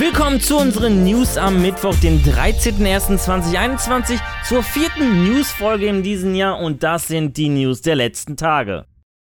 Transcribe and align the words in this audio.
Willkommen 0.00 0.40
zu 0.40 0.56
unseren 0.56 1.04
News 1.04 1.36
am 1.36 1.60
Mittwoch, 1.60 1.94
den 1.96 2.22
13.01.2021, 2.22 4.18
zur 4.48 4.62
vierten 4.62 5.24
News-Folge 5.24 5.88
in 5.88 6.02
diesem 6.02 6.34
Jahr 6.34 6.58
und 6.58 6.82
das 6.82 7.06
sind 7.08 7.36
die 7.36 7.50
News 7.50 7.82
der 7.82 7.96
letzten 7.96 8.38
Tage. 8.38 8.86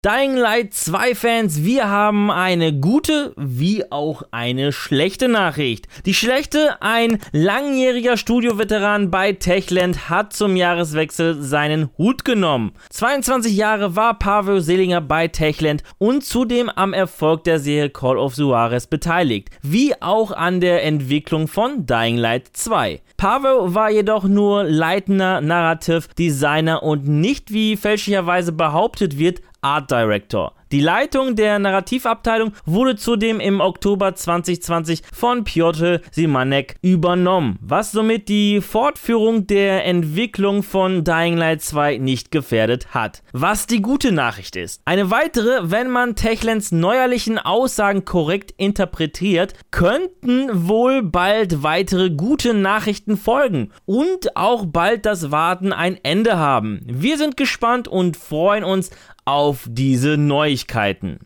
Dying 0.04 0.36
Light 0.36 0.74
2 0.74 1.14
Fans, 1.14 1.64
wir 1.64 1.88
haben 1.88 2.32
eine 2.32 2.74
gute 2.74 3.34
wie 3.38 3.92
auch 3.92 4.24
eine 4.32 4.72
schlechte 4.72 5.28
Nachricht. 5.28 5.88
Die 6.08 6.16
schlechte, 6.16 6.82
ein 6.82 7.20
langjähriger 7.34 8.18
Studioveteran 8.18 9.12
bei 9.12 9.34
Techland 9.34 10.10
hat 10.10 10.34
zum 10.34 10.56
Jahreswechsel 10.56 11.44
seinen 11.44 11.92
Hut 12.00 12.26
genommen. 12.26 12.72
22 12.90 13.56
Jahre 13.56 13.96
war 13.96 14.18
Pavel 14.18 14.62
Selinger 14.62 15.02
bei 15.02 15.28
Techland 15.28 15.84
und 16.00 16.26
zudem 16.26 16.70
am 16.70 16.94
Erfolg 16.94 17.44
der 17.44 17.60
Serie 17.60 17.92
Call 17.92 18.18
of 18.18 18.36
Juarez 18.38 18.88
beteiligt, 18.88 19.52
wie 19.62 19.94
auch 20.02 20.32
an 20.32 20.62
der 20.62 20.84
Entwicklung 20.84 21.48
von 21.48 21.86
Dying 21.86 22.18
Light 22.18 22.48
2. 22.54 23.02
Pavel 23.18 23.76
war 23.76 23.92
jedoch 23.92 24.24
nur 24.24 24.64
leitender 24.64 25.42
Narrative 25.42 26.08
Designer 26.18 26.82
und 26.82 27.08
nicht 27.08 27.54
wie 27.54 27.78
fälschlicherweise 27.78 28.52
behauptet 28.52 29.20
wird, 29.20 29.44
Art 29.64 29.88
Director. 29.88 30.50
Die 30.72 30.80
Leitung 30.80 31.36
der 31.36 31.60
Narrativabteilung 31.60 32.54
wurde 32.66 32.96
zudem 32.96 33.42
im 33.42 33.60
Oktober 33.60 34.16
2020 34.16 35.02
von 35.12 35.44
Piotr 35.44 36.00
Simanek 36.12 36.76
übernommen, 36.82 37.60
was 37.62 37.92
somit 37.92 38.30
die 38.30 38.62
Fortführung 38.62 39.48
der 39.48 39.84
Entwicklung 39.84 40.64
von 40.64 41.04
Dying 41.04 41.36
Light 41.36 41.62
2 41.62 41.98
nicht 41.98 42.32
gefährdet 42.32 42.94
hat. 42.94 43.22
Was 43.34 43.68
die 43.68 43.82
gute 43.82 44.14
Nachricht 44.14 44.56
ist. 44.56 44.82
Eine 44.86 45.12
weitere, 45.12 45.70
wenn 45.70 45.90
man 45.90 46.16
Techlands 46.16 46.72
neuerlichen 46.72 47.38
Aussagen 47.38 48.06
korrekt 48.06 48.54
interpretiert, 48.56 49.56
könnten 49.72 50.70
wohl 50.70 51.04
bald 51.04 51.64
weitere 51.64 52.12
gute 52.12 52.54
Nachrichten 52.54 53.18
folgen 53.18 53.74
und 53.86 54.38
auch 54.38 54.66
bald 54.66 55.06
das 55.06 55.32
Warten 55.32 55.74
ein 55.74 56.00
Ende 56.04 56.38
haben. 56.38 56.80
Wir 56.86 57.18
sind 57.18 57.36
gespannt 57.36 57.90
und 57.90 58.16
freuen 58.16 58.64
uns 58.64 58.90
auf 59.26 59.68
diese 59.70 60.18
Neuigkeiten. 60.62 61.20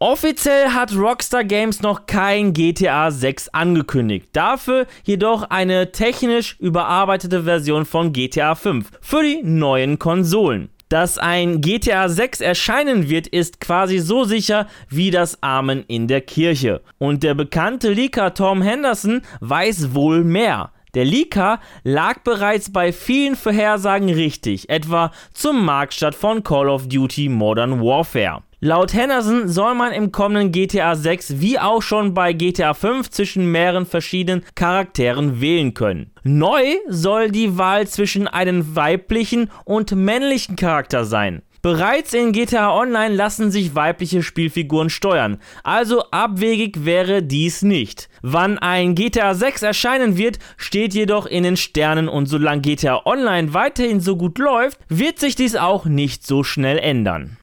Offiziell 0.00 0.68
hat 0.68 0.94
Rockstar 0.94 1.42
Games 1.42 1.82
noch 1.82 2.06
kein 2.06 2.52
GTA 2.52 3.10
6 3.10 3.48
angekündigt, 3.48 4.28
dafür 4.32 4.86
jedoch 5.02 5.50
eine 5.50 5.90
technisch 5.90 6.56
überarbeitete 6.60 7.42
Version 7.42 7.84
von 7.84 8.12
GTA 8.12 8.54
5 8.54 8.90
für 9.00 9.24
die 9.24 9.42
neuen 9.42 9.98
Konsolen. 9.98 10.68
Dass 10.88 11.18
ein 11.18 11.60
GTA 11.60 12.08
6 12.08 12.40
erscheinen 12.40 13.10
wird, 13.10 13.26
ist 13.26 13.60
quasi 13.60 13.98
so 13.98 14.24
sicher 14.24 14.68
wie 14.88 15.10
das 15.10 15.42
Amen 15.42 15.84
in 15.88 16.06
der 16.06 16.22
Kirche. 16.22 16.80
Und 16.98 17.24
der 17.24 17.34
bekannte 17.34 17.92
Leaker 17.92 18.32
Tom 18.32 18.62
Henderson 18.62 19.20
weiß 19.40 19.94
wohl 19.94 20.24
mehr. 20.24 20.70
Der 20.98 21.04
Leaker 21.04 21.60
lag 21.84 22.24
bereits 22.24 22.72
bei 22.72 22.92
vielen 22.92 23.36
Vorhersagen 23.36 24.08
richtig, 24.08 24.68
etwa 24.68 25.12
zum 25.32 25.64
Marktstart 25.64 26.16
von 26.16 26.42
Call 26.42 26.68
of 26.68 26.88
Duty 26.88 27.28
Modern 27.28 27.80
Warfare. 27.80 28.42
Laut 28.58 28.92
Henderson 28.92 29.46
soll 29.46 29.76
man 29.76 29.92
im 29.92 30.10
kommenden 30.10 30.50
GTA 30.50 30.96
6 30.96 31.38
wie 31.38 31.60
auch 31.60 31.82
schon 31.82 32.14
bei 32.14 32.32
GTA 32.32 32.74
5 32.74 33.10
zwischen 33.10 33.52
mehreren 33.52 33.86
verschiedenen 33.86 34.44
Charakteren 34.56 35.40
wählen 35.40 35.72
können. 35.72 36.10
Neu 36.24 36.64
soll 36.88 37.30
die 37.30 37.56
Wahl 37.56 37.86
zwischen 37.86 38.26
einem 38.26 38.74
weiblichen 38.74 39.52
und 39.64 39.92
männlichen 39.92 40.56
Charakter 40.56 41.04
sein. 41.04 41.42
Bereits 41.60 42.14
in 42.14 42.32
GTA 42.32 42.72
Online 42.72 43.14
lassen 43.14 43.50
sich 43.50 43.74
weibliche 43.74 44.22
Spielfiguren 44.22 44.90
steuern, 44.90 45.38
also 45.64 46.04
abwegig 46.12 46.84
wäre 46.84 47.22
dies 47.22 47.62
nicht. 47.62 48.08
Wann 48.22 48.58
ein 48.58 48.94
GTA 48.94 49.34
6 49.34 49.62
erscheinen 49.62 50.16
wird, 50.16 50.38
steht 50.56 50.94
jedoch 50.94 51.26
in 51.26 51.42
den 51.42 51.56
Sternen 51.56 52.08
und 52.08 52.26
solange 52.26 52.62
GTA 52.62 53.04
Online 53.06 53.54
weiterhin 53.54 54.00
so 54.00 54.16
gut 54.16 54.38
läuft, 54.38 54.78
wird 54.88 55.18
sich 55.18 55.34
dies 55.34 55.56
auch 55.56 55.84
nicht 55.84 56.24
so 56.24 56.44
schnell 56.44 56.78
ändern. 56.78 57.38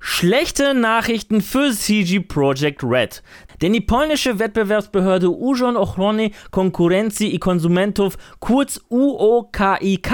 Schlechte 0.00 0.74
Nachrichten 0.74 1.40
für 1.40 1.72
CG 1.72 2.20
Projekt 2.20 2.84
Red. 2.84 3.22
Denn 3.60 3.72
die 3.72 3.80
polnische 3.80 4.38
Wettbewerbsbehörde 4.38 5.30
Urząd 5.30 5.76
Ochrony 5.76 6.30
Konkurencji 6.50 7.34
i 7.34 7.38
Konsumentów, 7.38 8.16
kurz 8.38 8.80
UOKiK, 8.88 10.10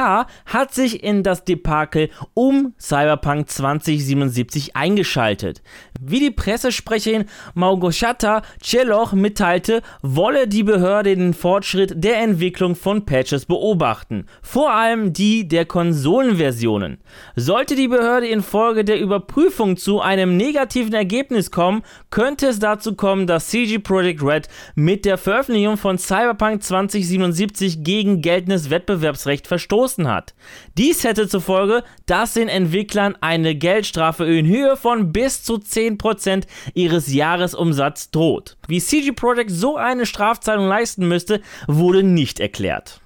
hat 0.47 0.75
sich 0.75 1.03
in 1.03 1.23
das 1.23 1.45
Debakel 1.45 2.09
um 2.33 2.73
Cyberpunk 2.79 3.51
2077 3.51 4.75
eingeschaltet. 4.75 5.63
Wie 6.01 6.21
die 6.21 6.31
Pressesprecherin 6.31 7.27
Małgorzata 7.55 8.43
Cieloch 8.63 9.13
mitteilte, 9.13 9.83
wolle 10.03 10.49
die 10.49 10.63
Behörde 10.63 11.15
den 11.15 11.35
Fortschritt 11.35 11.93
der 11.97 12.23
Entwicklung 12.23 12.75
von 12.75 13.05
Patches 13.05 13.45
beobachten, 13.45 14.25
vor 14.43 14.73
allem 14.73 15.13
die 15.13 15.47
der 15.47 15.67
Konsolenversionen. 15.67 16.99
Sollte 17.37 17.77
die 17.77 17.89
Behörde 17.89 18.27
infolge 18.27 18.85
der 18.85 18.99
Überprüfung 18.99 19.74
zu 19.77 20.01
einem 20.01 20.37
negativen 20.37 20.93
Ergebnis 20.93 21.51
kommen, 21.51 21.83
könnte 22.11 22.47
es 22.47 22.59
dazu 22.59 22.95
kommen, 22.95 23.27
dass 23.27 23.45
dass 23.45 23.49
CG 23.49 23.79
Projekt 23.79 24.23
Red 24.23 24.49
mit 24.75 25.05
der 25.05 25.19
Veröffentlichung 25.19 25.77
von 25.77 25.99
Cyberpunk 25.99 26.63
2077 26.63 27.83
gegen 27.83 28.23
geltendes 28.23 28.71
Wettbewerbsrecht 28.71 29.47
verstoßen 29.47 30.09
hat. 30.09 30.35
Dies 30.79 31.05
hätte 31.05 31.29
zur 31.29 31.41
Folge, 31.41 31.83
dass 32.07 32.35
den 32.35 32.49
Entwicklern 32.49 33.17
eine 33.21 33.55
Geldstrafe 33.55 34.25
in 34.25 34.47
Höhe 34.47 34.77
von 34.77 35.13
bis 35.13 35.43
zu 35.43 35.57
10% 35.57 36.45
ihres 36.75 37.13
Jahresumsatzes 37.13 38.13
droht. 38.13 38.57
Wie 38.67 38.81
CG 38.81 39.13
Projekt 39.13 39.51
so 39.51 39.77
eine 39.77 40.07
Strafzahlung 40.07 40.69
leisten 40.69 41.07
müsste, 41.07 41.41
wurde 41.67 42.03
nicht 42.03 42.41
erklärt. 42.41 43.01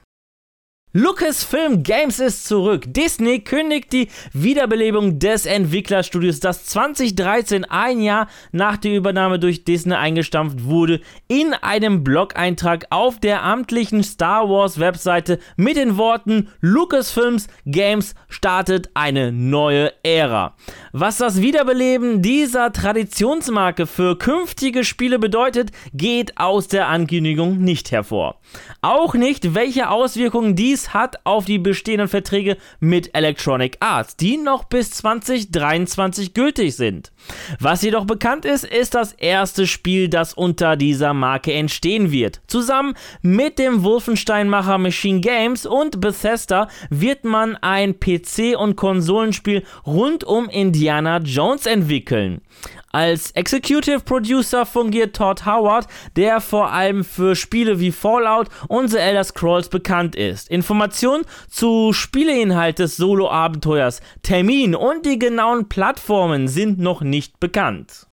Lucasfilm 0.94 1.82
Games 1.82 2.19
ist 2.19 2.47
zurück. 2.47 2.84
Disney 2.87 3.41
kündigt 3.41 3.93
die 3.93 4.09
Wiederbelebung 4.32 5.19
des 5.19 5.44
Entwicklerstudios, 5.44 6.41
das 6.41 6.65
2013, 6.65 7.66
ein 7.66 8.00
Jahr 8.00 8.26
nach 8.53 8.78
der 8.78 8.97
Übernahme 8.97 9.38
durch 9.38 9.65
Disney 9.65 9.93
eingestampft 9.93 10.65
wurde, 10.65 11.03
in 11.28 11.53
einem 11.53 12.04
Blog-Eintrag 12.04 12.87
auf 12.88 13.21
der 13.21 13.43
amtlichen 13.43 14.03
Star 14.03 14.48
Wars 14.48 14.81
Webseite 14.81 15.38
mit 15.56 15.77
den 15.77 15.98
Worten 15.98 16.48
Lucasfilms 16.62 17.48
Games 17.66 18.15
startet 18.31 18.88
eine 18.94 19.31
neue 19.31 19.93
Ära. 20.03 20.56
Was 20.93 21.19
das 21.19 21.43
Wiederbeleben 21.43 22.22
dieser 22.22 22.72
Traditionsmarke 22.72 23.87
für 23.87 24.16
künftige 24.16 24.84
Spiele 24.84 25.19
bedeutet, 25.19 25.71
geht 25.93 26.38
aus 26.38 26.69
der 26.69 26.88
Ankündigung 26.88 27.59
nicht 27.59 27.91
hervor. 27.91 28.41
Auch 28.81 29.12
nicht, 29.12 29.54
welche 29.54 29.91
Auswirkungen 29.91 30.56
dies 30.56 30.94
hat 30.94 31.16
auf 31.25 31.44
die 31.44 31.59
bestehenden 31.59 32.09
Verträge 32.09 32.56
mit 32.81 33.15
Electronic 33.15 33.77
Arts, 33.81 34.16
die 34.16 34.38
noch 34.38 34.65
bis 34.65 34.91
2023 34.93 36.32
gültig 36.32 36.75
sind. 36.75 37.12
Was 37.60 37.82
jedoch 37.82 38.06
bekannt 38.06 38.47
ist, 38.47 38.65
ist 38.65 38.94
das 38.94 39.12
erste 39.12 39.66
Spiel, 39.66 40.09
das 40.09 40.32
unter 40.32 40.77
dieser 40.77 41.12
Marke 41.12 41.53
entstehen 41.53 42.12
wird. 42.12 42.41
Zusammen 42.47 42.94
mit 43.21 43.59
dem 43.59 43.82
Wolfenstein-Macher 43.82 44.78
Machine 44.78 45.21
Games 45.21 45.66
und 45.66 46.00
Bethesda 46.00 46.69
wird 46.88 47.25
man 47.25 47.56
ein 47.56 47.94
PC- 47.94 48.56
und 48.56 48.77
Konsolenspiel 48.77 49.65
rund 49.87 50.25
um 50.25 50.48
Indiana 50.78 51.19
Jones 51.19 51.66
entwickeln. 51.66 52.41
Als 52.93 53.33
Executive 53.33 54.00
Producer 54.00 54.65
fungiert 54.65 55.16
Todd 55.16 55.44
Howard, 55.44 55.89
der 56.15 56.41
vor 56.41 56.71
allem 56.71 57.05
für 57.05 57.34
Spiele 57.34 57.81
wie 57.81 57.91
Fallout 57.91 58.47
und 58.69 58.87
The 58.89 58.99
Elder 58.99 59.25
Scrolls 59.25 59.69
bekannt 59.69 60.15
ist. 60.15 60.49
Informationen 60.49 61.25
zu 61.50 61.93
Spieleinhalt 61.93 62.78
des 62.78 62.97
Solo-Abenteuers, 62.97 64.00
Termin 64.22 64.77
und 64.77 65.05
die 65.05 65.19
genauen 65.19 65.69
Plattformen 65.69 66.47
sind 66.47 66.78
noch 66.78 67.01
nicht 67.01 67.41
bekannt. 67.41 68.08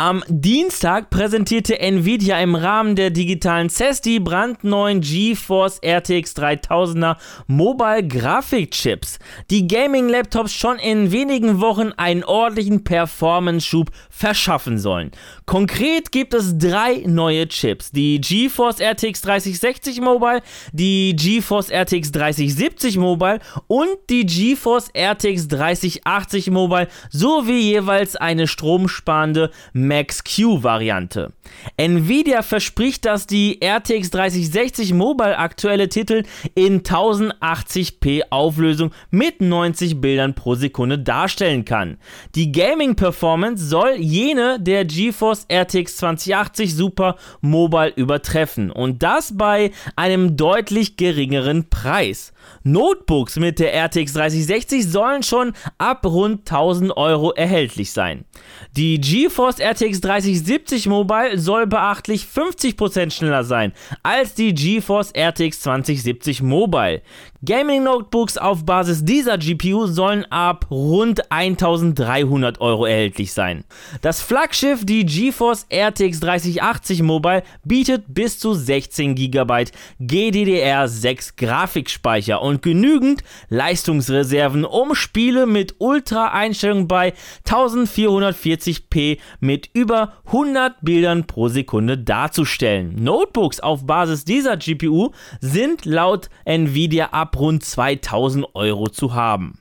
Am 0.00 0.24
Dienstag 0.28 1.10
präsentierte 1.10 1.78
Nvidia 1.78 2.40
im 2.40 2.54
Rahmen 2.54 2.96
der 2.96 3.10
digitalen 3.10 3.68
CES 3.68 4.00
die 4.00 4.18
brandneuen 4.18 5.02
GeForce 5.02 5.78
RTX 5.84 6.34
3000er 6.36 7.18
Mobile 7.48 8.08
Grafikchips, 8.08 9.18
die 9.50 9.66
Gaming-Laptops 9.68 10.54
schon 10.54 10.78
in 10.78 11.12
wenigen 11.12 11.60
Wochen 11.60 11.92
einen 11.98 12.24
ordentlichen 12.24 12.82
Performance-Schub 12.82 13.90
verschaffen 14.08 14.78
sollen. 14.78 15.10
Konkret 15.44 16.12
gibt 16.12 16.32
es 16.32 16.56
drei 16.56 17.02
neue 17.06 17.46
Chips: 17.46 17.90
die 17.90 18.22
GeForce 18.22 18.80
RTX 18.80 19.20
3060 19.20 20.00
Mobile, 20.00 20.40
die 20.72 21.14
GeForce 21.14 21.70
RTX 21.70 22.10
3070 22.12 22.96
Mobile 22.96 23.40
und 23.66 23.98
die 24.08 24.24
GeForce 24.24 24.92
RTX 24.96 25.48
3080 25.48 26.50
Mobile 26.50 26.88
sowie 27.10 27.60
jeweils 27.60 28.16
eine 28.16 28.46
stromsparende 28.46 29.50
Max-Q-Variante. 29.90 31.32
Nvidia 31.76 32.42
verspricht, 32.42 33.04
dass 33.06 33.26
die 33.26 33.58
RTX 33.60 34.10
3060 34.10 34.94
Mobile 34.94 35.36
aktuelle 35.36 35.88
Titel 35.88 36.22
in 36.54 36.82
1080p 36.82 38.22
Auflösung 38.30 38.92
mit 39.10 39.40
90 39.40 40.00
Bildern 40.00 40.34
pro 40.34 40.54
Sekunde 40.54 41.00
darstellen 41.00 41.64
kann. 41.64 41.98
Die 42.36 42.52
Gaming-Performance 42.52 43.66
soll 43.66 43.96
jene 43.96 44.60
der 44.60 44.84
GeForce 44.84 45.46
RTX 45.52 45.96
2080 45.96 46.76
Super 46.76 47.16
Mobile 47.40 47.92
übertreffen 47.96 48.70
und 48.70 49.02
das 49.02 49.36
bei 49.36 49.72
einem 49.96 50.36
deutlich 50.36 50.96
geringeren 50.96 51.68
Preis. 51.68 52.32
Notebooks 52.62 53.36
mit 53.36 53.58
der 53.58 53.74
RTX 53.74 54.12
3060 54.12 54.88
sollen 54.88 55.22
schon 55.24 55.52
ab 55.78 56.06
rund 56.06 56.40
1000 56.40 56.96
Euro 56.96 57.32
erhältlich 57.32 57.92
sein. 57.92 58.24
Die 58.76 59.00
GeForce 59.00 59.60
RTX 59.60 59.79
3070 59.80 60.86
Mobile 60.86 61.38
soll 61.38 61.66
beachtlich 61.66 62.24
50% 62.24 63.10
schneller 63.10 63.44
sein 63.44 63.72
als 64.02 64.34
die 64.34 64.54
GeForce 64.54 65.12
RTX 65.16 65.60
2070 65.60 66.42
Mobile. 66.42 67.02
Gaming 67.42 67.84
Notebooks 67.84 68.36
auf 68.36 68.66
Basis 68.66 69.02
dieser 69.02 69.38
GPU 69.38 69.86
sollen 69.86 70.26
ab 70.26 70.66
rund 70.70 71.32
1300 71.32 72.60
Euro 72.60 72.84
erhältlich 72.84 73.32
sein. 73.32 73.64
Das 74.02 74.20
Flaggschiff, 74.20 74.84
die 74.84 75.06
GeForce 75.06 75.66
RTX 75.72 76.20
3080 76.20 77.02
Mobile, 77.02 77.42
bietet 77.64 78.04
bis 78.08 78.38
zu 78.38 78.52
16 78.52 79.14
GB 79.14 79.64
GDDR6 80.02 81.32
Grafikspeicher 81.38 82.42
und 82.42 82.60
genügend 82.60 83.24
Leistungsreserven, 83.48 84.66
um 84.66 84.94
Spiele 84.94 85.46
mit 85.46 85.76
Ultra-Einstellungen 85.78 86.88
bei 86.88 87.14
1440p 87.46 89.18
mit 89.40 89.69
über 89.72 90.14
100 90.26 90.76
Bildern 90.82 91.26
pro 91.26 91.48
Sekunde 91.48 91.98
darzustellen. 91.98 92.94
Notebooks 93.02 93.60
auf 93.60 93.86
Basis 93.86 94.24
dieser 94.24 94.56
GPU 94.56 95.10
sind 95.40 95.84
laut 95.84 96.28
Nvidia 96.44 97.10
ab 97.10 97.38
rund 97.38 97.64
2000 97.64 98.46
Euro 98.54 98.88
zu 98.88 99.14
haben. 99.14 99.60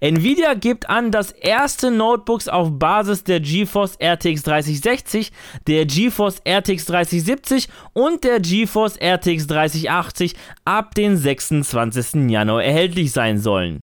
Nvidia 0.00 0.54
gibt 0.54 0.88
an, 0.88 1.10
dass 1.10 1.30
erste 1.30 1.90
Notebooks 1.90 2.48
auf 2.48 2.78
Basis 2.78 3.24
der 3.24 3.40
GeForce 3.40 3.96
RTX 4.02 4.42
3060, 4.42 5.32
der 5.66 5.86
GeForce 5.86 6.40
RTX 6.46 6.86
3070 6.86 7.68
und 7.92 8.24
der 8.24 8.40
GeForce 8.40 8.98
RTX 9.00 9.46
3080 9.46 10.34
ab 10.64 10.94
dem 10.94 11.16
26. 11.16 12.30
Januar 12.30 12.64
erhältlich 12.64 13.12
sein 13.12 13.38
sollen. 13.38 13.80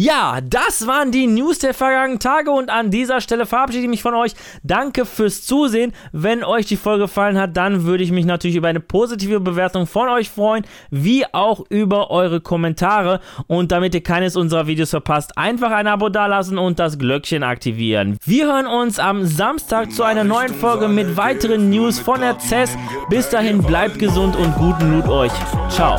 Ja, 0.00 0.38
das 0.40 0.86
waren 0.86 1.10
die 1.10 1.26
News 1.26 1.58
der 1.58 1.74
vergangenen 1.74 2.20
Tage 2.20 2.52
und 2.52 2.70
an 2.70 2.92
dieser 2.92 3.20
Stelle 3.20 3.46
verabschiede 3.46 3.82
ich 3.82 3.90
mich 3.90 4.02
von 4.02 4.14
euch. 4.14 4.30
Danke 4.62 5.04
fürs 5.04 5.42
Zusehen. 5.44 5.92
Wenn 6.12 6.44
euch 6.44 6.66
die 6.66 6.76
Folge 6.76 7.02
gefallen 7.06 7.36
hat, 7.36 7.56
dann 7.56 7.82
würde 7.82 8.04
ich 8.04 8.12
mich 8.12 8.24
natürlich 8.24 8.54
über 8.56 8.68
eine 8.68 8.78
positive 8.78 9.40
Bewertung 9.40 9.88
von 9.88 10.08
euch 10.08 10.30
freuen, 10.30 10.64
wie 10.92 11.24
auch 11.32 11.64
über 11.68 12.12
eure 12.12 12.40
Kommentare. 12.40 13.18
Und 13.48 13.72
damit 13.72 13.92
ihr 13.92 14.04
keines 14.04 14.36
unserer 14.36 14.68
Videos 14.68 14.90
verpasst, 14.90 15.36
einfach 15.36 15.72
ein 15.72 15.88
Abo 15.88 16.10
dalassen 16.10 16.58
und 16.58 16.78
das 16.78 16.96
Glöckchen 16.96 17.42
aktivieren. 17.42 18.18
Wir 18.24 18.46
hören 18.46 18.68
uns 18.68 19.00
am 19.00 19.26
Samstag 19.26 19.90
zu 19.90 20.04
einer 20.04 20.22
neuen 20.22 20.54
Folge 20.54 20.86
mit 20.86 21.16
weiteren 21.16 21.70
News 21.70 21.98
von 21.98 22.20
der 22.20 22.38
CES. 22.38 22.76
Bis 23.10 23.30
dahin 23.30 23.64
bleibt 23.64 23.98
gesund 23.98 24.36
und 24.36 24.54
guten 24.54 24.92
Loot 24.92 25.08
euch. 25.08 25.32
Ciao. 25.68 25.98